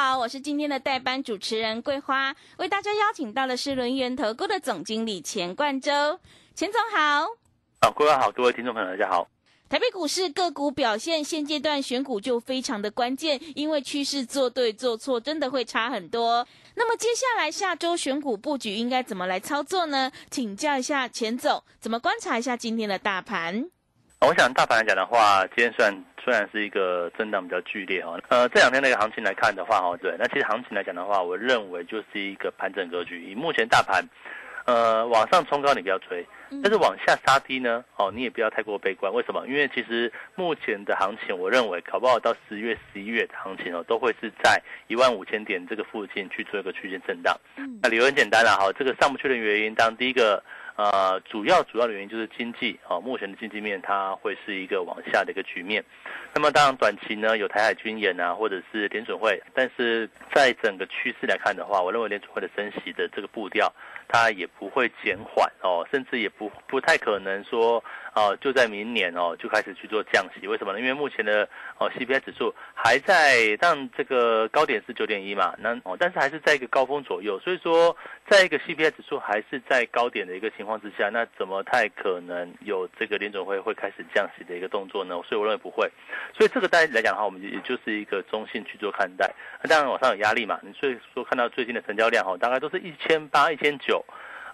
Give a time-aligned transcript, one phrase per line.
[0.00, 6.20] 好，我是今天的代班主持人桂花，为大家邀请到的是轮源投顾的总经理钱冠洲，
[6.54, 7.26] 钱总好。
[7.80, 9.28] 啊，桂花好，各位听众朋友大家好。
[9.68, 16.46] 台北股市个股表现，现阶段选股就非常的关键，因为趋势做对做错真的会差很多。
[16.76, 20.12] 那么接下来下周选股布局应该怎么来操作呢？
[20.30, 23.68] 请教一下钱总，怎么观察一下今天的大盘？
[24.20, 33.30] 我想大盘来讲的话，今天虽然虽然是一个震荡比较剧烈哈，呃，这两天那个行情来看的话哈，对，那其实行情来讲的话，我认为就是一个盘整格局。
[33.30, 34.04] 以目前大盘，
[34.64, 36.26] 呃，往上冲高你不要追，
[36.64, 39.10] 但是往下杀低呢，哦，你也不要太过悲观。
[39.12, 39.46] 为什么？
[39.46, 47.38] 因为其实目前的行情，我认为搞不好到十月、十一月的行情哦，都会是在一万五千点这个附近去做一个区间震荡。
[47.80, 50.42] 那理由很简单了哈，这个上不去的原因，当第一个。
[50.78, 55.84] 呃，主要主要的原因就是经济啊，目前的经济面它会是一个往下的一个局面。
[56.32, 63.74] 那么当然短期呢有台海军演啊，或者是联准会，但是在整个趋势来看的话，我认为联准会的升息的这个步调
[64.08, 67.82] 它也不会减缓哦，甚至也不不太可能说
[68.14, 70.46] 哦就在明年哦就开始去做降息。
[70.46, 70.78] 为什么呢？
[70.78, 77.96] 因为目前的哦 CPI 指数还在，但这个高点是九点一嘛，那哦但是还是在一个高峰左右，所以说
[78.28, 80.68] 在一个 CPI 指数还是在高点的一个情。
[80.68, 85.18] 况之下，那怎么太可能有这个联总会会开始降息的一个动作呢？
[85.26, 85.90] 所以我认为不会。
[86.36, 89.34] 所以这个大家来讲的话，我们也就是一个中性去做看待。
[89.62, 93.97] 那当然往上有压力嘛，你所以说看到最近的成交量哈，大概都是一千八、一千九。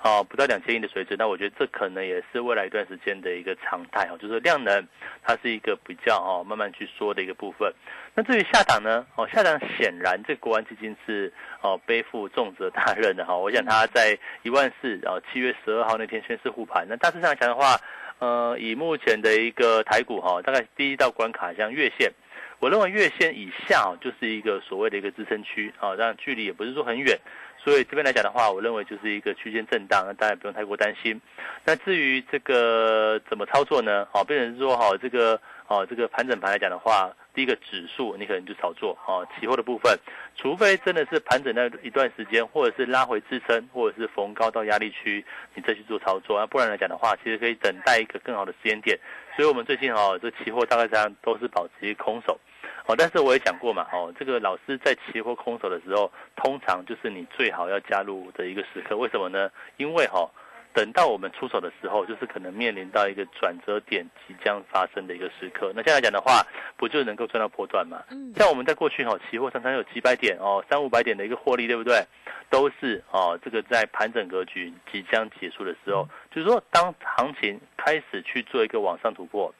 [0.03, 4.87] 啊，不到两千亿的水准，那我觉得这可能也是未来一段时间的一个常态哦，就是量能
[5.23, 7.73] 它是一个比较哦慢慢去缩的一个部分。
[8.15, 9.07] 那至于下档呢？
[9.17, 11.33] 哦，下档显然这国安基金是
[11.63, 13.35] 哦背负重责大任的哈。
[13.35, 16.87] 我想他在一万四，然后七月十二号那天宣誓护盘。
[16.87, 17.81] 那大致上来讲的话，
[18.19, 22.13] 呃，以目前的一个台股哈，大概第一道关卡像月线，
[22.59, 27.19] 我认为月线以下就是一个所谓的一个支撑区啊，但距离也不是说很远。
[27.57, 31.19] 所以这边来讲的话，我认为就是一个区间震荡，那大家不用太过担心。
[31.65, 34.07] 那至于这个怎么操作呢？
[34.13, 39.99] 好，变成是说，好这个，哦，这个盘整盘来讲的话，第一个指数你可能就炒作，哦，期货的部分，
[40.37, 46.39] 除非真的是盘整那一段时间，或者是拉回支撑，或者是逢高到压力区，你再去做操作。
[46.39, 48.99] 那不然来讲的话，其实可以等待一个更好的时间点。
[49.37, 52.39] 所以我们最近哦，这期货大概这样都是保持空手。
[52.87, 58.95] 哦，但是我也讲过嘛，哦，这个老师在期货空手的时候，通常就是你最好要加入的一个时刻。
[58.95, 59.51] 为什么呢？
[59.79, 60.31] 因为哈，
[60.75, 65.73] 等到我们出手的时候，就是可能面临到一个转折点即将发生的一个时刻。
[65.75, 66.47] 那这样来讲的话，
[66.77, 68.03] 不就能够赚到波段嘛？
[68.11, 68.35] 嗯。
[68.37, 72.05] 像我们在过去哈，期货常常有几百点哦，三五百点的一个获利，对不对？
[72.51, 79.55] 都是哦，这个在盘整格局即将结束的时候，就是说当行情开始去做一个往上突破，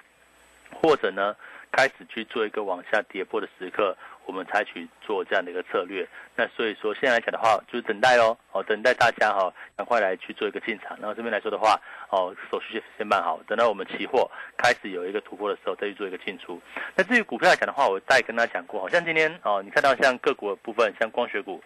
[0.75, 1.35] 或者呢？
[1.75, 3.97] 开始去做一个往下跌破的时刻，
[4.27, 6.09] 我们采取做这样的一个策略。
[6.37, 10.97] 那所以说现在来讲的话，就是等待哦，哦，等待大家哈，赶快来去做一个进场。
[11.01, 11.81] 然后这边来说的话，
[12.15, 16.61] 哦，手续先办好，等到我们期货开始有一个突破的时候，再去做一个进出。
[16.95, 21.61] 那至于股票来讲的话，我再跟大家讲过，好像今天哦，你看到像个股的部分，像光学股。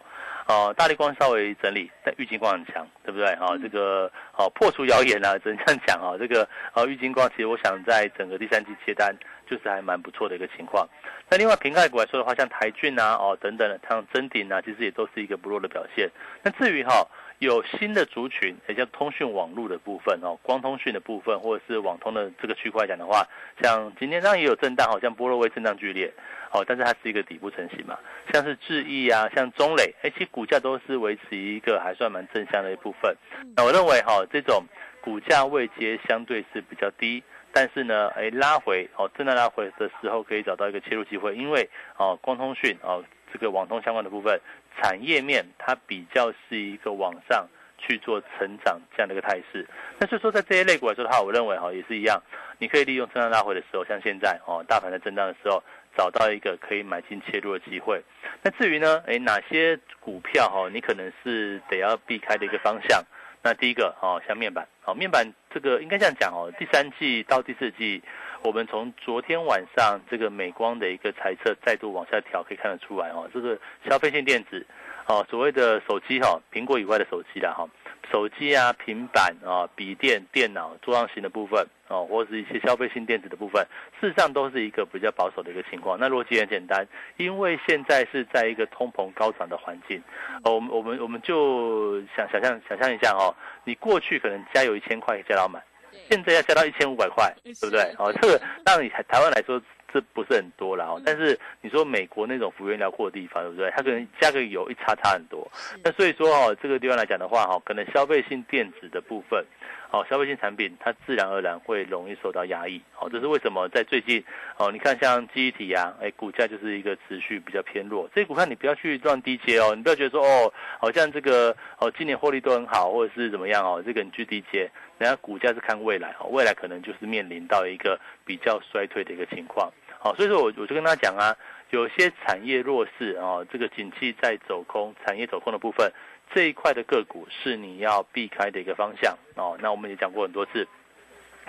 [0.47, 3.29] 哦，大力光稍微整理，但玉金光很强，对不对？
[3.35, 6.17] 哦，这个哦破除谣言啊，只能这样讲啊。
[6.19, 9.15] 这个哦玉金光其实我想在整个第三季接单
[9.47, 10.89] 就是还蛮不错的一个情况。
[11.29, 16.11] 那另外平盖股来说的话，像台骏啊，哦等等，像真鼎啊，其实也都是一个不弱的表现。
[16.43, 17.07] 那至于哈。
[17.39, 23.25] 有新的族群，也叫通讯网络的部分哦，光通讯的部分，或者是网通的这个区块讲的话，
[23.63, 26.13] 像今天上也有震荡，好像波罗威震荡剧烈，
[26.53, 27.97] 哦，但是它是一个底部成型嘛，
[28.33, 33.17] 像是智毅啊，像中磊，哎，其实股价都是维持一个还算蛮正向的一部分。
[33.57, 34.65] 那我认为哈，这种
[35.01, 44.41] 股价位阶相对是比较低，但是呢，哎，拉回哦，震荡拉回的时候可以找到一个切入机会，因为哦，光通讯哦，这个网通相关的部分。
[44.81, 47.49] 产业面它比较是一个往上
[47.79, 49.67] 去做成长这样的一个态势，
[49.99, 52.23] 那所以说在这些类股来说的话，我认为哈也是一样，
[52.59, 55.61] 你可以利用震荡大会的时候，像现在哦大盘在震荡的时候，
[55.97, 58.01] 找到一个可以买进切入的机会。
[58.43, 63.03] 那至于呢，哎哪些股票哈你可能是得要避开的一个方向？
[63.43, 68.01] 那第一个哦像面板，好面板这个应该这样讲哦，第三季到第四季。
[68.43, 73.59] 我们从昨天晚上这个美光的一个猜测再度往下调，可以看得出来哦，这个
[73.89, 74.65] 消费性电子，
[75.07, 77.69] 哦，所谓的手机哈，苹果以外的手机啦哈。
[78.11, 83.63] 手机啊、平板啊、笔电、电脑、桌上型的部分哦，或是一些消费性电子的部分，
[84.01, 85.99] 事实上都是一个比较保守的一个情况。
[86.01, 86.89] 那逻辑很简单，
[87.19, 90.03] 因为现在是在一个通膨高涨的环境，
[90.43, 93.29] 哦，我们我们我们就想想象想象一下哦，
[93.65, 95.63] 你过去可能加油一千块加到满，
[96.11, 97.83] 现在要加到一千五百块，对不对？
[97.99, 99.61] 哦，这个当你台台湾来说。
[99.91, 103.71] 这不是很多了哦，但是你说美国那种幅员辽阔的地方，对不对？
[103.71, 105.51] 它可能加个油一差差很多。
[105.83, 109.43] 那所以说哦，这个地方来讲的话哈，可能消费性电子的部分，
[109.91, 112.83] 哦，消费性产品它自然而然会容易受到压抑。
[113.01, 114.23] 哦，这是为什么在最近
[114.59, 118.07] 哦，你看像记忆体啊，哎，股价就是一个持续比较偏弱。
[118.15, 129.73] 这些股票你不要去乱低接哦，你不要觉得说哦，好像这个哦今年获利都很好，或者是怎么样哦，这个你去低接，人家股价是看未来哈，未来可能就是面临到一个比较衰退的一个情况。
[130.01, 131.37] 好，所以说我我就跟他讲啊，
[131.71, 135.91] 有些产业弱势啊，这个景气在走空，产业走空的部分，
[136.33, 139.57] 这一块的个股是你要避开的一个方向哦。
[139.61, 140.67] 那我们也讲过很多次。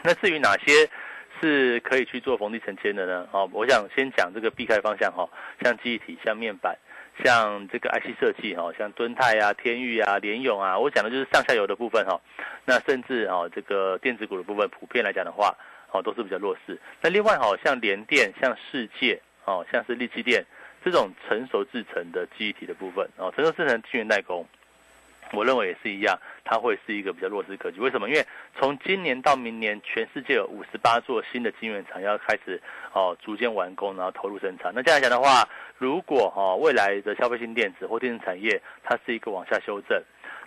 [0.02, 0.90] 那至于哪些
[1.40, 3.28] 是可以去做逢低承接的呢？
[3.32, 5.30] 哦，我想先讲这个避开方向哈，
[5.62, 6.78] 像记忆体、像面板、
[7.24, 12.20] 像这个 IC 设计哈，像敦泰啊、天域啊、联咏啊，我讲的就是上下游的部分哈。
[12.66, 15.56] 那甚至哦，这个电子股的部分，普遍来讲的话。
[15.92, 16.80] 哦，都是比较弱势。
[17.02, 20.46] 那另外，好像联电、像世界，哦，像是立积电
[20.86, 24.46] 这种成熟制成的记忆体的部分，哦，成熟制成晶圆代工，
[25.34, 26.16] 我认为也是一样，
[26.50, 27.80] 它会是一个比较弱势格局。
[27.80, 28.10] 为什么？
[28.10, 28.26] 因为
[28.58, 32.60] 从今年到明年，全世界有五十八座新的晶圆厂要开始
[32.92, 34.72] 哦，逐渐完工，然后投入生产。
[34.74, 35.48] 那这样来讲的话，
[35.78, 40.02] 如果哦未来的消费性电子或电子产业，它是一个往下修正。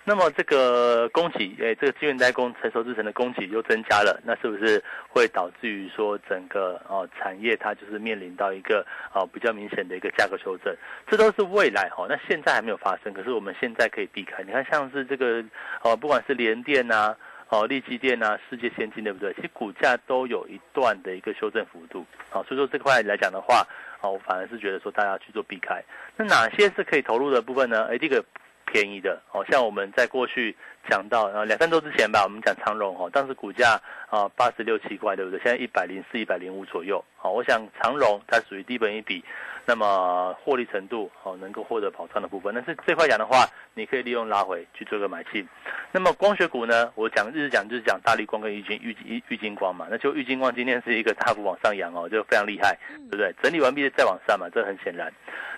[0.05, 8.85] 那么这个供给，诶，这个资源代工成熟制成的供给又增加了，那是不是会导致于说整个哦产业它就是面临到一个
[9.15, 10.75] 哦比较明显的一个价格修正？
[11.07, 14.43] 这都是未来哈，那现在还没有发生，可是我们现在可以避开。
[14.43, 15.41] 你看像是这个
[15.83, 17.15] 哦，不管是联电呐，
[17.49, 19.33] 哦立基电呐，世界先进对不对？
[19.35, 23.65] 其实股价都有一段的一个修正幅度，好，所以说这块来讲的话，
[24.01, 25.81] 哦，我反而是觉得说大家去做避开。
[26.17, 27.85] 那哪些是可以投入的部分呢？
[27.85, 28.25] 诶，这个。
[28.73, 30.57] 便宜的，哦，像我们在过去
[30.89, 33.79] 讲到，呃，两三周之前吧，我们讲长荣，哈，当时股价
[34.09, 35.39] 啊八十六七块，对不对？
[35.45, 39.23] 现在一百零四、一百零五左右，好，我想长荣它属于低本一比。
[39.65, 45.47] 那么获利程度哦，能够获得保障的部分，但是这块讲的话，你可以利用拉回去做个买进。
[45.93, 52.77] 那么光学股呢，我讲日讲就是讲大力光跟玉金玉玉玉金光嘛，那就玉金光今天是一个大幅往上扬哦，就非常厉害，
[53.11, 53.35] 对不对？
[53.43, 55.13] 整理完毕再往上嘛，这很显然。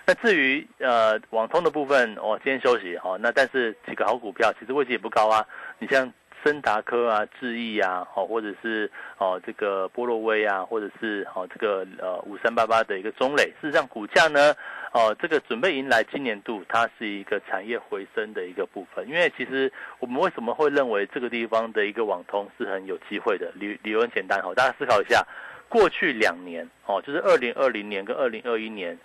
[0.05, 5.45] 那至于呃网通的部分，哦，今天休息哦，那但是几个好股票其实位置也不高啊，
[5.79, 6.11] 你像。
[6.45, 14.53] 森达科啊，智毅啊，好，或者是哦这个波洛威啊，或者是哦这个呃五三八八的一个中磊，事实上股价呢，
[14.91, 23.51] 哦这个准备迎来今年度它是一个产业回升的一个部分，因为其实我们为什么会认为这个地方的一个网通是很有机会的？
[23.55, 25.25] 理理由很简单哈，大家思考一下，
[25.67, 28.95] 过去两年哦，就是二零二零年跟二零二一年。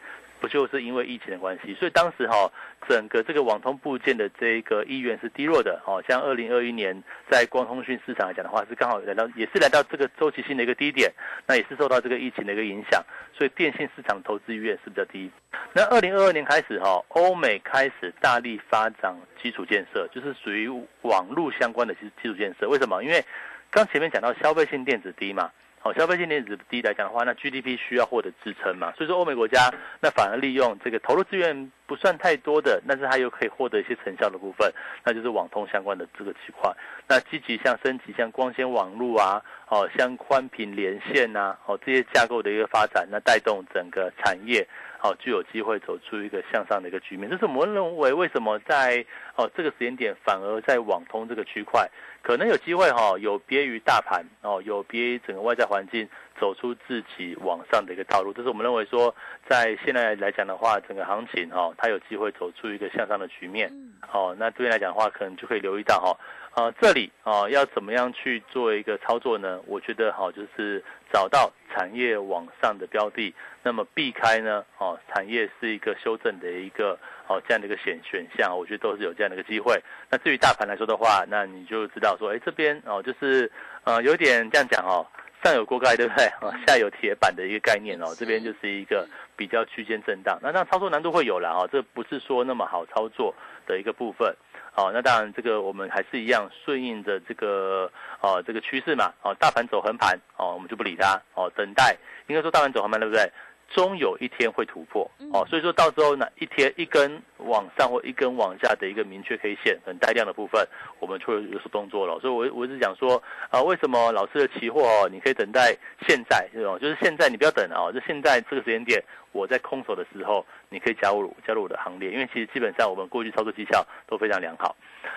[0.41, 2.51] 不就是因为疫情的关系，所以当时哈
[2.89, 7.01] 整个这个网通部件的这个意愿是低弱的，哦，像二零二一年
[7.31, 11.13] 在光通讯市场来讲的话，是刚好来到也是来到这个周期性的一个低点，
[11.47, 13.05] 那也是受到这个疫情的一个影响，
[13.37, 15.31] 所以电信市场投资意愿是比较低。
[15.75, 20.69] 那二零二二年开始哈，欧美开始大力发展基础建设，就是属于
[21.03, 22.67] 网络相关的基基础建设。
[22.67, 23.05] 为什么？
[23.05, 23.23] 因为
[23.71, 25.51] 刚前面讲到消费性电子低嘛。
[25.83, 34.71] 好，消费性电子低来讲的话，那 GDP 需要获得支撑嘛，所以说欧美国家那反而利用这个投入资源不算太多的，但是它又可以获得一些成效的部分，
[35.03, 36.71] 那就是网通相关的这个区块。
[37.09, 44.69] 那积极像升级像光纤网络啊，哦，像宽频连线呐，哦这些架构的一个发展，那带动整个产业。
[45.03, 47.31] 好，就有机会走出一个向上的一个局面。
[47.31, 49.03] 这是我们认为为什么在
[49.35, 51.89] 哦这个时间点，反而在网通这个区块
[52.21, 56.07] 可能有机会哈，有别于大盘哦，有别于整个外在环境，
[56.39, 58.31] 走出自己往上的一个道路。
[58.35, 59.15] 这是我们认为说，
[59.49, 63.73] 在现在来讲的话，整个行情哈，它有机会走出一个向上的局面。
[64.13, 66.15] 哦，那这边来讲的话，可能就可以留意到哈。
[66.53, 69.61] 啊，这里啊，要怎么样去做一个操作呢？
[69.67, 79.81] 我觉得好，就是找到产业往上的标的，那么避开呢，哦，产业是一个修正的一个哦这样的一个选选项，我觉得都是有这样的一个机会。
[80.11, 83.51] 那至于大盘来说的话，那你就知道说，哎，这边哦，就是
[83.85, 85.07] 呃，有点这样讲哦，
[85.45, 86.27] 上有锅盖对不对？
[86.41, 90.37] 哦，下有铁板的一个概念哦，这边就是一个比较区间震荡。
[90.43, 93.33] 那那操作难度会有了哦，这不是说那么好操作
[93.69, 94.35] 的一个部分。
[94.77, 99.13] 哦，那当然，这个我们还是一样顺应着这个哦这个趋势嘛。
[99.23, 101.21] 哦，大盘走横盘，哦，我们就不理它。
[101.35, 101.97] 哦，等待，
[102.29, 103.31] 应该说大盘走横盘对不对？
[103.71, 110.67] 终有一天会突破哦，所以说到时候呢，一天一根往上或一根往下的一个明确 K 线很带量的部分，
[110.99, 112.19] 我们就会有所动作了。
[112.21, 119.01] 所以，我我是讲说啊，为什么老师的期货哦，你可以等待现在这种，就是现在你不要等啊，就现在这个时间点，
[119.31, 124.75] 我在空手的时候，你可以加入加入我的行列，因为其实基本上我们过去操作绩效都非常良好。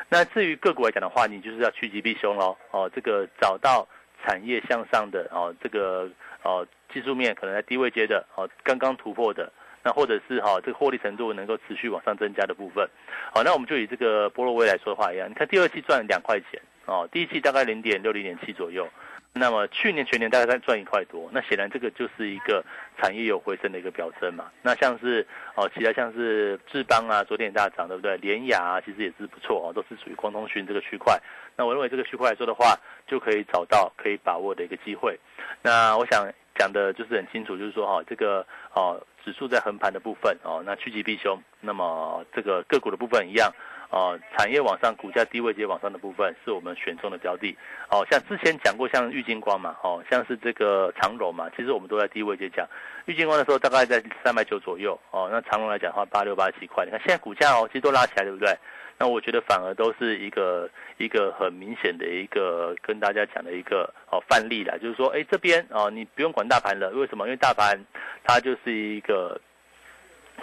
[0.09, 3.87] 那至于个股来讲的话，你就是要趋吉避凶喽哦，这个找到
[4.23, 6.07] 产业向上的哦，这个
[6.43, 6.67] 哦。
[6.93, 9.51] 技术面可能在低位接的，哦，刚刚突破的，
[9.83, 12.87] 那或者是哈这个获利程度能够持续往上增加的部分，
[13.33, 18.87] 好，那我们就以这个波罗威来说的话一样，你看第二期赚两块钱，哦，第一期大概零点六零点七左右，
[19.33, 22.63] 那么去年全年大概在赚一块多，那显然这个就是一个
[22.97, 24.51] 产业有回升的一个表征嘛。
[24.61, 25.25] 那像是
[25.55, 28.15] 哦，其他像是智邦啊，昨天也大涨，对不对？
[28.17, 31.19] 联雅啊，其实也是不错哦，都是属于光通讯这个区块。
[31.55, 35.19] 那我认为这个区块来说的话，就可以找到可以把握的一个机会。
[35.61, 36.31] 那我想。
[36.55, 41.41] 讲的就是很清楚，就是说哈，这个哦指数在横盘的部分哦，那趋吉避凶。
[41.61, 43.51] 那么这个个股的部分一样
[43.93, 47.55] 哦，产业往上，股价低位接往上的部分是我们选中的标的。
[47.91, 52.67] 哦，像之前讲过，像玉金光嘛，哦，像是这个长荣嘛，其实我们都在低位接讲。
[53.05, 56.85] 玉金光的时候大概在三百九左右哦，那长荣来讲的话，八六八七块。
[56.85, 58.57] 你看现在股价哦，其实都拉起来，对不对？
[58.97, 67.25] 那我觉得反而都是一个一个很明显的一个跟大家讲的一个哦范例了，就是说，哎，这边哦，你不用管大盘了，为什么？
[67.25, 67.79] 因为大盘
[68.23, 69.39] 它就是一个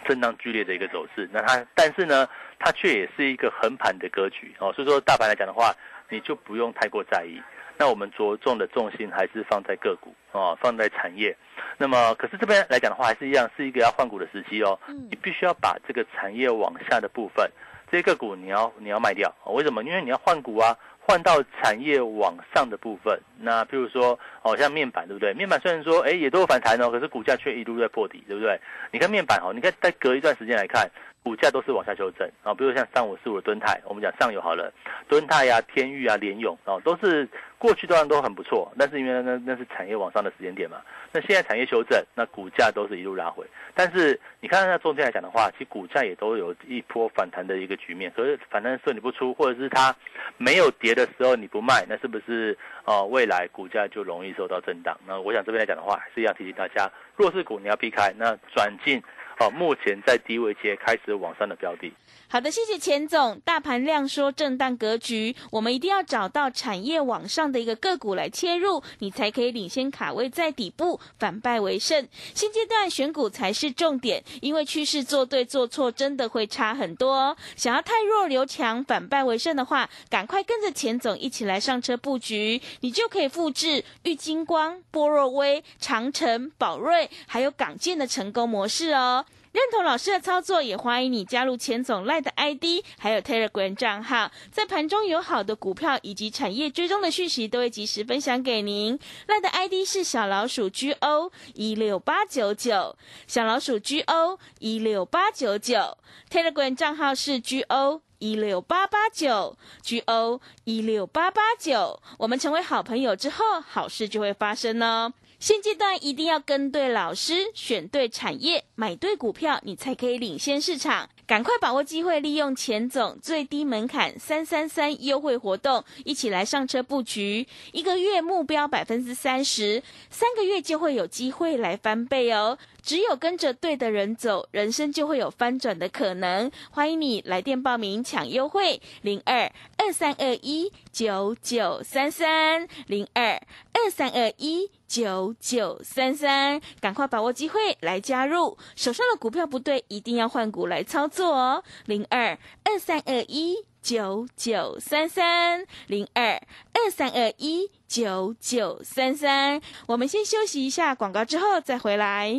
[0.07, 2.29] 震荡剧烈的一个走势，那它但是呢，
[2.59, 5.75] 它却也是一个横盘的格局哦，所以说大盘来讲的话，
[6.09, 7.41] 你就不用太过在意。
[7.77, 11.35] 那我们着重的重心还是放在个股哦，放在产业。
[11.79, 17.51] 那么，可是这边来讲的话，还是一样是一个要换股的时机哦，你必须要把这个产业往下的部分。
[17.91, 19.83] 这个股你要你要卖掉，为什么？
[19.83, 20.77] 因为你要换股啊，
[21.11, 23.21] 换到产业往上的部分。
[23.41, 25.35] 那譬如说，哦，像面板对不对？
[25.35, 28.61] 面板虽然说，哎，也都有反弹哦，可是股价却一路在破底，对不对？
[28.93, 30.89] 你看面板哦，你看再隔一段时间来看。
[31.23, 34.73] 股价都是往下修正啊，比如像三五四五的敦泰，我们讲上游好了，
[35.09, 40.79] 敦泰呀、天域啊、联勇啊，都是过去当然都很不错，但是因为那那是产业往上的时间点嘛，
[41.13, 43.45] 那现在产业修正，那股价都是一路拉回。
[43.75, 49.95] 但是你看那中间来讲的话，其实股价也都有一波反弹的一个局面，可是反弹的时候你不出，或者是它
[50.39, 53.05] 没有跌的时候你不卖，那是不是哦？
[53.05, 54.99] 未来股价就容易受到震荡？
[55.07, 59.03] 那我想这边来讲的话，还是要提醒大家，弱势股你要避开，那转进。
[59.41, 61.91] 好，目前在低位接开始往上的标的。
[62.29, 63.41] 好的，谢谢钱总。
[63.41, 72.07] 大盘量缩震荡格局，我们一定要找到产业往上的一个个股来切入，你才可以领先卡位在底部，反败为胜。
[72.35, 77.35] 现阶段选股才是重点，因为趋势做对做错真的会差很多。
[77.57, 89.25] 想要太弱留强，反败为胜的话，赶快跟着钱总一起来上车布局，你就可以复制玉金光、波若威、长城、宝瑞还有港建的成功模式哦。
[89.53, 98.97] 认同老师的操作，也欢迎你加入钱总赖的 ID，还有 Telegram 账号，在盘中有好的股票以及产业追踪的讯息，都会及时分享给您。
[99.27, 105.99] 赖的 ID 是小老鼠 GO 一六八九九，小老鼠 GO 一六八九九
[106.31, 112.01] ，Telegram 账号是 GO 一六八八九，GO 一六八八九。
[112.19, 115.13] 我们成为好朋友之后，好事就会发生哦。
[115.41, 121.09] 现阶段一定要跟对老师，选对产业，买对股票，你才可以领先市场。
[121.27, 127.47] 赶快把握机会，利用钱总最低门槛三三三优惠活动，一起来上车布局。
[127.73, 132.59] 一个月目标百分之三十，三个月就会有机会来翻倍哦。
[132.83, 136.51] 只有跟着对的人走，人生就会有翻转的可能。
[136.71, 143.41] 欢迎你来电报名抢优惠，零二二三二一九九三三零二
[143.73, 148.59] 二三二一九九三三，赶快把握机会来加入。
[148.75, 153.70] 手上的股票不对，一定要换股来操作哦，零二二三二一。
[153.83, 156.35] 九九三三零二
[156.73, 162.33] 二三二一九九三三，我们先休息一下广告，之后再回来。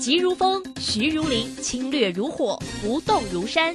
[0.00, 3.74] 急如风，徐如林，侵略如火，不动如山。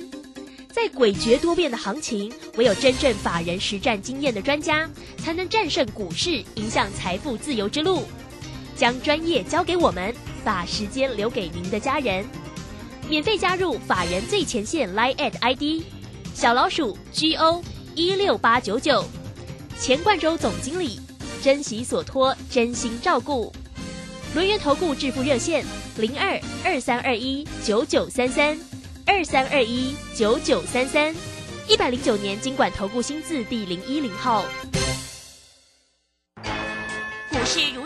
[0.72, 8.04] 在诡谲多变的行情，唯有真正法人实战经验的专家，才能战胜股市，迎向财富自由之路。
[8.76, 10.14] 将专业交给我们，
[10.46, 12.26] 把时间留给您的家人。
[13.10, 15.84] 免费加入法人最前线 Line at ID。
[16.34, 17.62] 小老鼠 G O
[17.94, 19.04] 一六八九九，
[19.80, 21.00] 钱冠洲总经理，
[21.44, 23.54] 珍惜所托，真心照顾。
[24.34, 25.64] 轮源投顾致富热线
[25.98, 28.58] 零二二三二一九九三三
[29.06, 31.14] 二三二一九九三三，
[31.68, 34.46] 一百零九年经管投顾新字第零一零号。
[37.30, 37.86] 股市如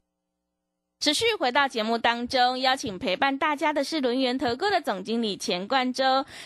[1.01, 6.03] 持续回到节目当中，邀请陪伴大家的是轮源投顾的总经理钱冠洲。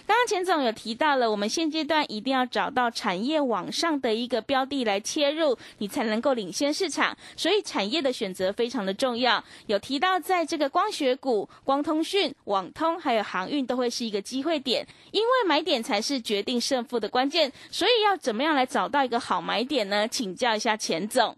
[0.08, 7.18] 刚刚钱总有提到了，我们现阶段一定要找到产业往上的一个标的来切入，你才能够领先市场。
[7.36, 9.44] 所以产业的选择非常的重要。
[9.68, 17.52] 有提到在这个光学股、光通讯、网通还有航运都会是一个机会点，因为买点才是决定胜负的关键。
[17.70, 20.08] 所以要怎么样来找到一个好买点呢？
[20.08, 21.36] 请教一下钱总。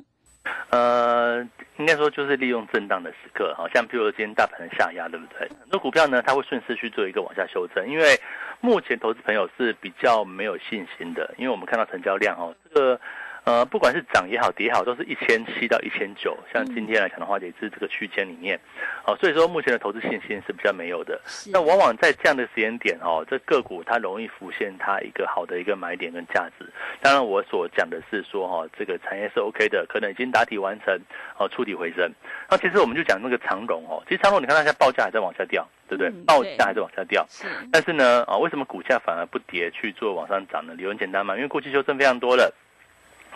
[0.69, 5.47] 呃，应该说就是利用震荡的时刻，好像譬如今天大盘的下压，对不对？
[5.61, 8.19] 很多股票呢，它会顺势去做一个往下修正，因为
[8.61, 12.99] 目前投资朋友是比较没有信心的，因为我们看到成交量哦，这个。
[13.47, 16.37] 呃，不管是涨也好，跌也好，都是一千七到一千九。
[16.51, 18.59] 像今天来讲的话，也是这个区间里面。
[19.05, 21.17] 哦，所以说目前的投资信心是比较没有的。
[21.49, 26.65] 那往往在这样的时间点哦，这个股它容易浮现它一个好的一个买点跟价值。
[27.01, 30.99] 当然，我所讲的是说哈，这个产业是 OK 的，可能已经打底完成，
[31.37, 32.11] 哦，触底回升。
[32.49, 36.11] 那其实我们就讲那个长荣哦，其实长荣你看它现在报价还在往下掉，对不对？
[36.25, 37.25] 报价还在往下掉。
[37.71, 40.73] 但是呢，啊，为什么股价反而不跌去做往上涨呢？
[40.73, 42.53] 理由很简单嘛，因为过去修正非常多了。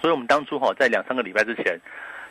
[0.01, 1.79] 所以，我们当初哈，在两三个礼拜之前，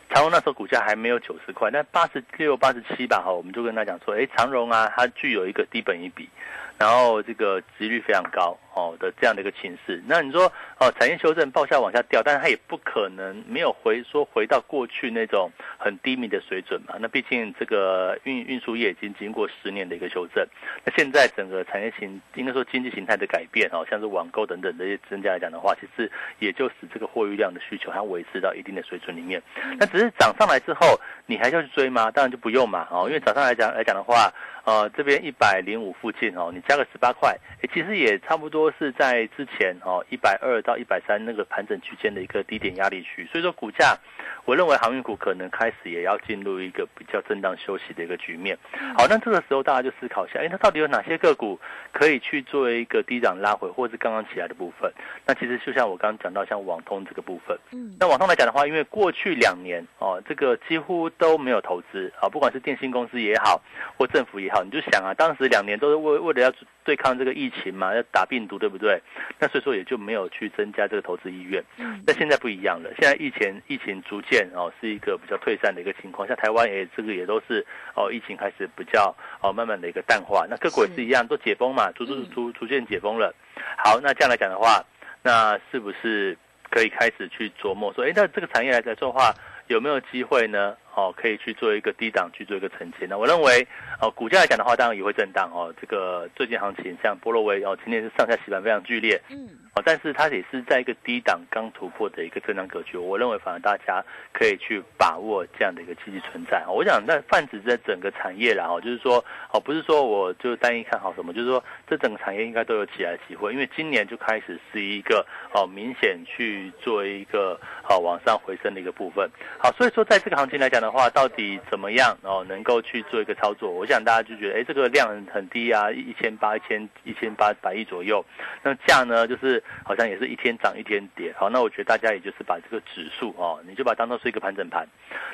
[0.09, 6.29] 长荣那时候股价还没有九十块，但八十六、八十七吧，哈，我们就跟他讲说，哎，长荣啊，它具有一个低本一比。
[6.77, 16.95] 然后这个值率非常高哦的这样的一个情势，那你说哦产业修正报价往下掉，但是它也不可能没有回说回到过去那种很低迷的水准嘛。
[16.99, 20.45] 那毕竟这个运运输业已经经过十年的一个修正，
[20.85, 29.41] 那现在整个产业形应该说经济形态的改变哦，像是网购等等这些增加来讲的话，其实也就使这个货运量的需求它维持到一定的水准里面。
[29.77, 32.09] 那只是涨上来之后，你还要去追吗？
[32.11, 34.31] 当然就不用嘛哦，因为早上来讲来讲的话。
[34.63, 37.35] 呃，这边一百零五附近哦，你加个十八块，
[37.73, 43.97] 其实也差不多是在之前哦一百二到一百三那个盘整区间的一个低点压力区，所以说股价，
[44.45, 48.55] 我认为航运股可能开始也要进入一个比较震荡休息的一个局面。
[48.95, 51.59] 好，那这个时候大家就思考一下，哎，它到底有哪些个股
[51.91, 54.93] 可以去做一个低涨拉回，或者是刚刚起来的部分？
[55.25, 63.59] 那其实就像我刚刚讲到，像网通这个部分，嗯，那网通来讲的话，因为过去两年哦，这个几乎都没有投资啊，不管是电信公司也好，
[63.97, 64.51] 或政府也。
[64.51, 69.01] 好，你就想啊，当时两年都是为为了要对抗这个疫情嘛，要打病毒，对不对？
[69.39, 71.63] 那所以说也就没有去增加这个投资意愿。
[71.77, 83.33] 嗯，那现在不一样了，现在疫情疫情逐渐哦是一个比较退散的一个情况，像台湾也这个也都是哦疫情开始比较哦慢慢的一个淡化，那各国也是一样都解封嘛，逐逐逐逐渐解封了。
[83.77, 84.83] 好，那这样来讲的话，
[85.21, 86.37] 那是不是
[86.69, 89.33] 可以开始去琢磨说，哎，那这个产业来来说的话，
[89.67, 90.75] 有没有机会呢？
[90.93, 93.05] 哦，可以去做一个低档去做一个承接。
[93.09, 93.65] 那我认为，
[94.01, 95.73] 哦，股价来讲的话，当然也会震荡哦。
[95.79, 102.97] 这个最近行情像波罗威哦，今天是上下洗盘非常剧烈，嗯，哦，但是它也是在一个低档刚突破的一个震荡格局。
[102.97, 106.61] 我认为，反而大家可以去把握这样的一个积极存在。
[106.67, 109.23] 我想，那泛指在整个产业啦，哦，就是说，
[109.53, 113.53] 哦，不是说我就单一看好什么，就是说，这整个产业应该都有起来的机会。
[113.53, 119.29] 因为今年就开始是一个哦明显去做一个哦往上回升的一个部分。
[119.57, 120.80] 好，所以说在这个行情来讲。
[120.81, 122.43] 的话，到底怎么样哦？
[122.49, 123.69] 能够去做一个操作？
[123.71, 128.25] 我想大家就觉得，哎，这个量很低啊，一千八、一千一千八百亿左右。
[128.63, 131.31] 那价呢，就是好像也是一天涨一天跌。
[131.37, 134.87] 好，那我觉得大家也就是把这个指数哦，你就把它当做是一个盘整盘。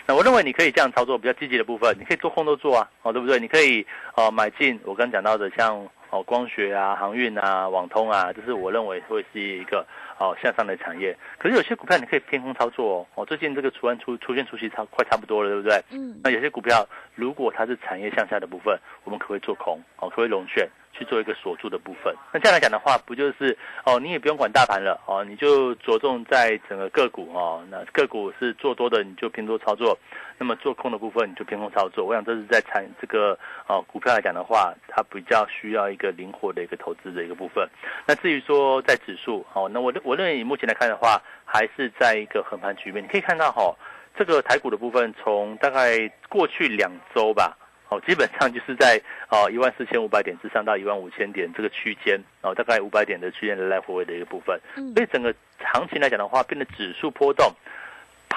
[0.06, 3.40] 那我认为你可以这样操作，比较积极的部分，你可以做空都做啊，哦，对不对？
[3.40, 9.86] 你可以哦买进我刚讲到的，像哦光学啊、航运啊、网通啊，这是我认为会是一个。
[10.20, 13.06] 哦，向上的产业，可是有些股票你可以偏空操作哦。
[13.14, 15.80] 哦，最近这个出完出出现出息差快差不多了，对不对？
[15.92, 16.20] 嗯。
[16.24, 19.80] 那有些股票如果它是产业向下的部分，我们可不可以做空？
[19.98, 20.68] 哦，可不可以龙券？
[20.92, 29.96] 去做一个锁住的部分，那这样来讲的话，不就是哦，你也不用管大盘了哦，你就着重在整个个股哦，那个股是做多的，你就偏多操作；
[30.40, 32.06] 那么做空的部分，你就偏空操作。
[32.06, 37.68] 我想这是在产这个呃股票来讲的话，它比较需要一个灵活的一个投资的一个部分。
[38.06, 43.04] 那至于说在指数哦，那我我认为以目前来看的话，还是在一个横盘局面。
[43.04, 43.76] 你可以看到哈，
[44.16, 47.58] 这个台股的部分，从大概过去两周吧。
[47.90, 54.60] 哦，基本上 就是在哦一万四千五百点之上到一万五千点这个区间，哦大概五百点的区间来来回回的一个部分，
[54.94, 55.34] 所以整个
[55.74, 57.52] 行情来讲的话，变得指数波动。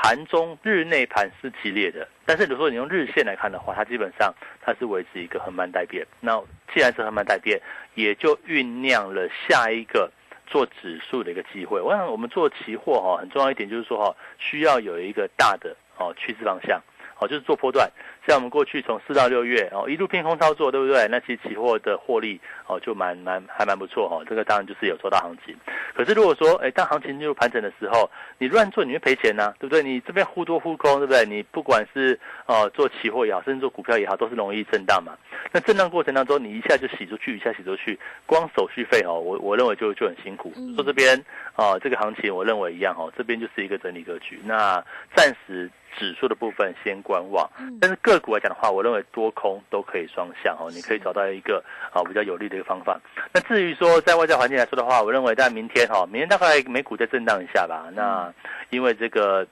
[0.03, 6.07] 盘中日内盘是激烈的，但是如果你用日线来看的话，它基本上它是维持一个横盘待变。
[6.21, 7.61] 那既然是横盘待变，
[7.95, 10.11] 也就酝酿了下一个
[10.47, 11.79] 做指数的一个机会。
[11.79, 16.81] 我想我们做期货哈，很重要一点就是说哈，需要有一个大的哦趋势方向。
[17.21, 17.89] 哦，就是做波段，
[18.27, 21.07] 像我们过去从四到六月哦，一路偏空操作，对不对？
[21.09, 24.25] 那其实期货的获利哦，就蛮蛮还蛮不错哦。
[24.27, 25.55] 这个当然就是有做到行情。
[25.95, 29.83] 可是如果说，哎，当行情进入盘整的时候，你乱做你会赔钱呐，对不对？
[29.83, 31.27] 你这边忽多忽空，对不对？
[31.27, 35.13] 你不管是哦做期货也好，甚至做股票也好，都是容易震荡嘛。
[35.53, 40.53] 那震荡过程当中，你一下就洗出去，一下洗出去，光手续费哦，我我认为就就很辛苦。
[40.75, 41.23] 说这边
[41.57, 44.41] 哦，这个行情我认为一样哦，这边就是一个整理格局。
[44.45, 44.83] 那
[45.15, 45.71] 暂时。
[45.99, 47.49] 指数的部分先观望，
[47.81, 53.01] 但是个股来讲的话，我认为多空都可以双向哦，你可以找到一个啊比较有利的一个方法。
[53.33, 57.89] 那至于说在外在环境来说的话，我认为在明天哈，明天大概美股再震荡一下吧。
[57.95, 58.33] 那
[58.71, 59.47] 因为这个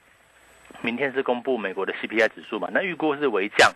[0.81, 3.71] 明天是公布美国的 CPI 指数嘛，那预估是微降。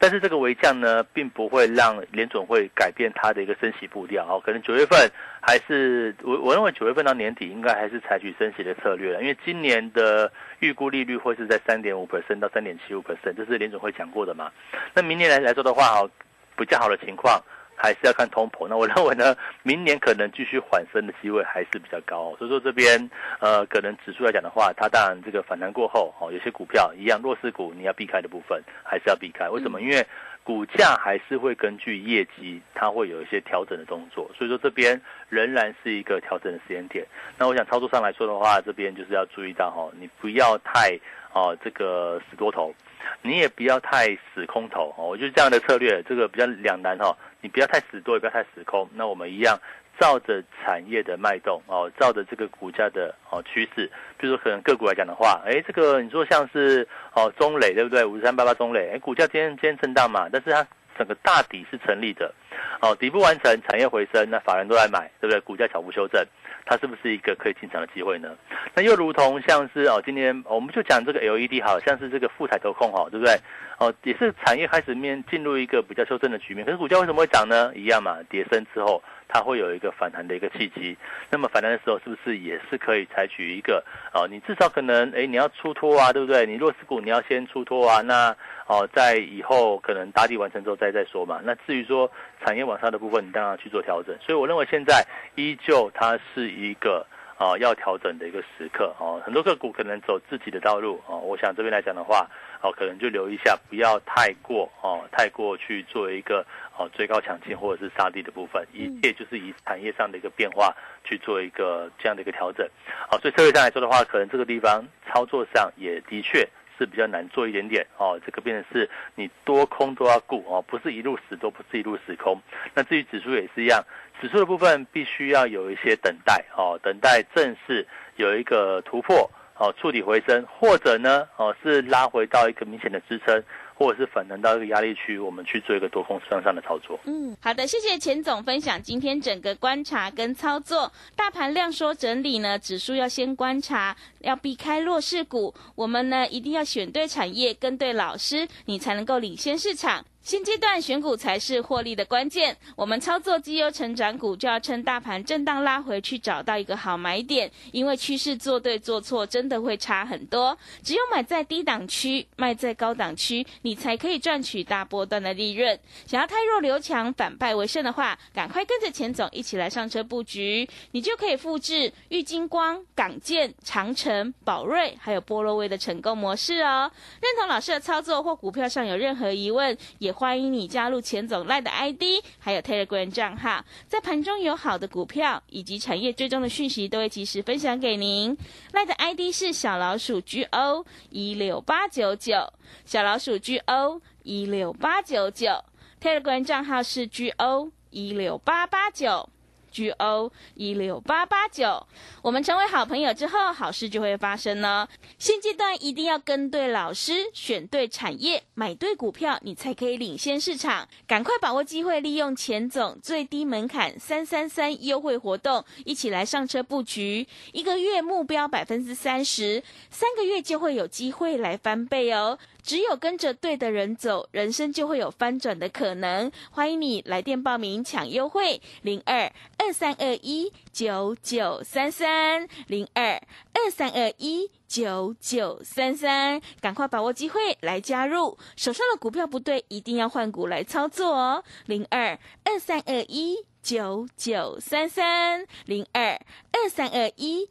[0.00, 4.40] 但是这个微降呢，并不会让联总会改变它的一个升息步调哦。
[4.44, 14.52] 可能九月份还是我我认为九月份到年底应该还是采取升息的策略了，因为今年的预估利率会是在三点五 percent 到三点七五 percent，这是联总会讲过的嘛。
[14.94, 16.10] 那明年来来说的话，哦，
[16.56, 17.42] 比较好的情况。
[17.80, 29.80] 还是要看通膨，那我认为呢，明年可能继续缓升的机会还是比较高，所以说这边呃，可能指数来讲的话，它当然这个反弹过后，哦，有些股票一样弱势股你要避开的部分还是要避开，为什么？
[29.80, 30.04] 因为
[30.42, 37.06] 股价还是会根据业绩，它会有一些调整的动作，所以说这边仍然是一个调整的时间点。
[37.38, 40.98] 那我想操作上来说的话，这边就是要注意到哈，你不要太
[41.34, 42.74] 哦这个死多头，
[43.20, 47.14] 你也不要太死空头哦，我觉得这样的策略这个比较两难哈。
[47.40, 48.88] 你不要太死多，也不要太死空。
[48.94, 49.58] 那我们一样
[49.98, 53.90] 照着产业的脉动哦，照着这个股价的哦趋势。
[54.16, 58.04] 比如说可能个股来讲的话，哎，这个你说像是哦中磊对不对？
[58.04, 62.32] 五十三八八中磊，哎，股价今天今天震荡嘛，但是它整个大底是成立的。
[62.80, 65.40] 哦，底部完成，产业回升，那法人都在买，对不对？
[65.40, 66.24] 股价小幅修正，
[66.68, 68.28] 它是不是一个可以进场的机会呢？
[68.74, 73.34] 那又如同像是哦，今天我们就讲这个 LED，好像是这个富彩投控哈，对不对？
[73.78, 77.72] 哦，也是产业开始面进入一个比较修正的局面，可是股价为什么会涨呢？
[77.74, 79.02] 一样嘛，跌升之后。
[79.28, 80.96] 它会有一个反弹的一个契机，
[81.30, 84.26] 那么反弹的时候是不是也是可以采取一个哦？
[84.26, 86.46] 你至少可能哎，你要出脱啊，对不对？
[86.46, 88.34] 你弱势股你要先出脱啊，那
[88.66, 91.40] 哦，在以后可能打底完成之后再再说嘛。
[91.44, 92.10] 那至于说
[92.42, 94.16] 产业往上的部分，你当然要去做调整。
[94.18, 97.06] 所以我认为现在依旧它是一个
[97.38, 99.22] 啊要调整的一个时刻哦。
[99.24, 101.16] 很多个股可能走自己的道路哦。
[101.16, 102.28] 我想这边来讲的话。
[102.60, 106.44] 哦，可能就留意一下，不要太过哦，太过去做一个
[106.76, 110.74] 哦追高抢进或者是杀低的部分，一切就是以产业上的一个变化
[111.04, 112.68] 去做一个这样的一个调整。
[113.08, 116.44] 好，所以策略上来说的话，可能这个地方操作上也的确
[116.78, 118.18] 是比较难做一点点哦。
[118.24, 122.40] 这个变成是你多空都要顾哦，不是一路死多，不是一路死空。
[122.74, 123.84] 那至于指数也是一样，
[124.20, 127.86] 指数的部分必须要有一些等待哦，等待正式
[128.16, 129.30] 有一个突破。
[129.60, 133.42] 哦，触底回升，或者呢，哦是拉回到一个明显的支撑，
[133.78, 136.98] 或者是反弹到一个压力区，我们去做一个多空双向的操作。
[137.04, 140.92] 嗯，好的，谢谢钱总分享今天整个观察跟操作。
[141.14, 145.54] 大盘量缩整理呢，指数要先观察，要避开弱势股。
[145.76, 150.04] 我们呢一定要选对产业，跟对老师，你才能够领先市场。
[150.28, 152.54] 现阶段选股才是获利的关键。
[152.76, 157.50] 我们操作绩优成长股，就要趁大盘震荡拉回去，找到一个好买点。
[157.72, 160.54] 因为趋势做对做错，真的会差很多。
[160.82, 165.80] 只有买在低档区，卖在高档区，你才可以赚取大波段的利润。
[166.06, 176.90] 想要太弱留强，反败为胜的话，赶快跟着钱总一起来上车布局，你就可以复制玉金光、港建、长城、宝瑞还有波罗威的成功模式哦。
[177.22, 180.14] 认同老师的操作或股票上有任何疑问，也。
[180.18, 182.02] 欢迎你加入钱总赖的 ID，
[182.40, 188.36] 还有 Telegram 账号，在盘中有好的股票以及产业追踪的讯息，都会及时分享给您。
[188.72, 192.52] 赖的 ID 是小老鼠 GO 一六八九九，
[192.84, 195.64] 小老鼠 GO 一六八九九
[196.02, 199.28] ，Telegram 账号是 GO 一六八八九。
[199.70, 201.86] G O 一六八八九，
[202.22, 204.88] 我们成为好朋友之后，好事就会发生呢。
[205.18, 210.88] 现阶段一定要跟对老师，选对产业，买对股票，你才可以领先市场。
[211.06, 217.26] 赶快把握机会，利用钱总最低门槛三三三优惠活动，一起来上车布局。
[217.52, 222.38] 一个月目标百分之三十，三个月就会有机会来翻倍哦。
[222.68, 226.30] 只有跟着对的人走，人生就会有翻转的可能。
[226.50, 233.12] 欢迎你来电报名抢优惠，零二二三二一九九三三零二
[233.54, 238.36] 二三二一九九三三，赶快把握机会来加入。
[238.54, 243.46] 手上的股票不对，一定要换股来操作哦，零二二三二一。
[243.60, 246.18] 九九三三零二
[246.52, 247.50] 二三二一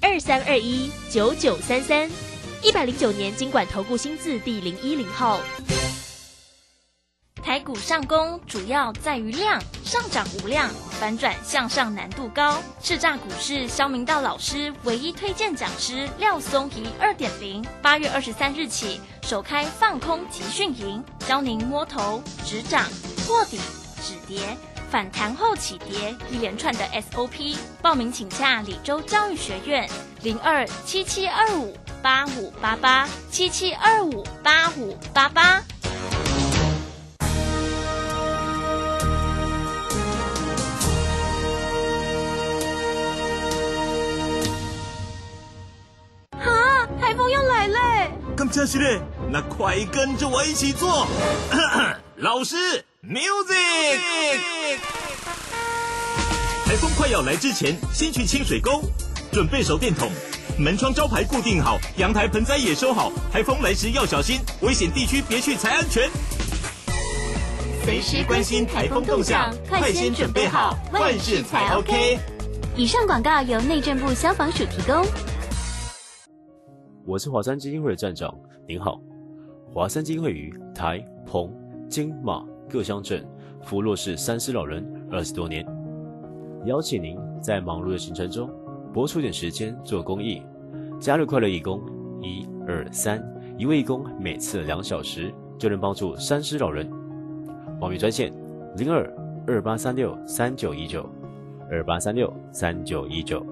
[0.00, 2.08] 二三二一九九三三
[2.62, 5.40] 一百零九年经管投顾新字第零一零号。
[7.42, 10.68] 台股上攻主要在于量，上涨无量，
[11.00, 12.62] 反转向上难度高。
[12.82, 22.84] 叱咤股市肖明道老师唯一推荐讲师廖松怡二点零，八月二十三日起首开放空集训营，教您摸头止涨、
[23.26, 23.58] 破底
[24.02, 24.56] 止跌。
[24.90, 27.56] 反弹后起跌，一连串的 SOP。
[27.82, 29.88] 报名请假李州教育学院
[30.22, 35.62] 零二七七二五八五八八七七二五八五八八。
[46.38, 48.10] 啊，台风要来嘞！
[48.36, 51.06] 咁真是嘞，那快跟着我一起做。
[52.16, 52.56] 老师
[53.04, 54.57] ，music。
[56.64, 58.82] 台风快要来之前，先去清水沟，
[59.32, 60.10] 准备手电筒，
[60.58, 63.10] 门窗招牌固定好，阳台盆栽也收好。
[63.32, 66.10] 台风来时要小心，危险地区别去才安全。
[67.84, 72.18] 随时关心台风动向，快先准备好，万事才 OK。
[72.76, 75.02] 以上广告由内政部消防署提供。
[77.06, 78.30] 我是华山基金会的站长，
[78.68, 79.00] 您好。
[79.72, 81.50] 华山基金会于台、澎、
[81.88, 83.26] 金、马各乡镇
[83.68, 85.62] 扶弱势三失老人二十多年。
[86.64, 88.50] 邀请您在忙碌的行程中
[88.94, 90.42] 拨出点时间做公益，
[90.98, 91.78] 加入快乐义工，
[92.22, 93.22] 一二三，
[93.58, 96.90] 一位义工每次两小时就能帮助三失老人。
[97.78, 98.32] 报名专线
[98.78, 99.06] 零二
[99.46, 101.06] 二八三六三九一九
[101.70, 103.44] 二八三六三九一九。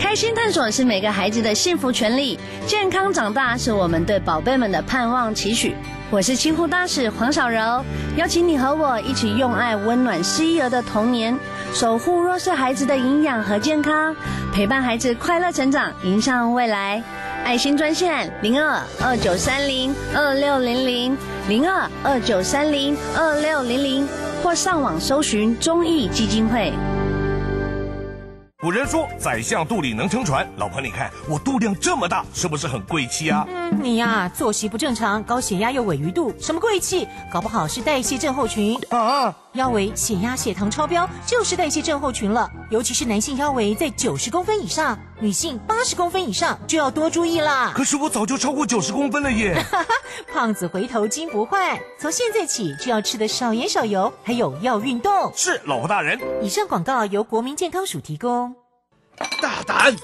[0.00, 2.36] 开心探索是每个孩子的幸福权利，
[2.66, 5.72] 健康长大是我们对宝贝们的盼望期许。
[6.08, 7.84] 我是清护大使黄小柔，
[8.16, 11.36] 邀请你和我一起用爱温暖失忆儿的童年，
[11.74, 14.14] 守护弱势孩子的营养和健康，
[14.52, 17.02] 陪伴孩子快乐成长，迎向未来。
[17.44, 24.08] 爱心专线零二二九三零二六零零零二二九三零二六零零，
[24.44, 26.72] 或上网搜寻中义基金会。
[28.58, 30.48] 古人说，宰相肚里能撑船。
[30.56, 33.46] 老婆，你看我肚量这么大，是不是很贵气啊？
[33.46, 37.06] 嗯，你呀，作息不正常，高血压又尾鱼肚，什么贵气？
[37.30, 39.36] 搞不好是代谢症候群啊！
[39.52, 42.50] 腰围、血压、血糖超标，就是代谢症候群了。
[42.70, 47.72] 尤其是男性腰围在九十公分以上，女性八十公分以上就要多注意啦。
[47.74, 49.64] 可是我早就超过九十公分了耶！
[50.32, 55.32] 胖子回头金不换，从现在起就要吃的少盐少油，还有要运动。
[55.34, 56.20] 是，老婆大人。
[56.42, 58.54] 以上广告由国民健康署提供。
[59.40, 59.96] 大胆！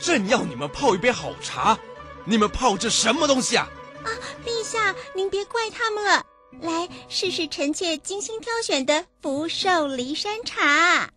[0.00, 1.78] 朕要你们泡一杯好茶，
[2.24, 3.68] 你们泡这什么东西啊？
[4.02, 4.08] 啊，
[4.44, 6.24] 陛下，您别怪他们了。
[6.60, 11.10] 来试试臣妾精心挑选的福寿梨山茶。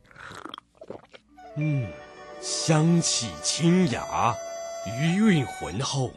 [1.58, 1.88] 嗯，
[2.42, 4.36] 香气清雅，
[5.00, 6.12] 余韵浑厚，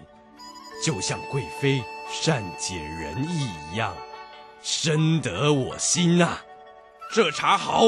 [0.84, 3.94] 就像贵妃善解人意一样，
[4.62, 6.38] 深得我心呐。
[7.12, 7.86] 这茶好，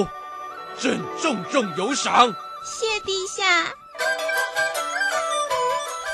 [0.79, 2.35] 朕重重有赏。
[2.65, 3.75] 谢陛下。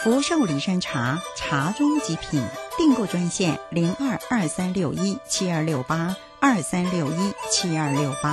[0.02, 2.42] 福寿梨山茶，茶中极品。
[2.76, 8.32] 订购专线零二二三六一七二六八二三六一七二六八。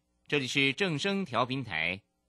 [0.31, 1.99] 这里是正声调频台。